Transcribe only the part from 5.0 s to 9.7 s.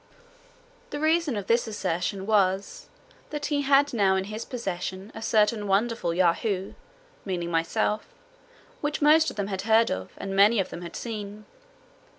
a certain wonderful Yahoo (meaning myself) which most of them had